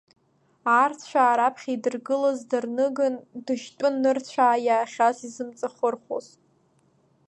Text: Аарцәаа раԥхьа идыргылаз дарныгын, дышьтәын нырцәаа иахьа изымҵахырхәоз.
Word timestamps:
Аарцәаа 0.75 1.37
раԥхьа 1.37 1.71
идыргылаз 1.75 2.39
дарныгын, 2.49 3.15
дышьтәын 3.45 3.95
нырцәаа 4.01 4.55
иахьа 4.67 5.09
изымҵахырхәоз. 5.27 6.27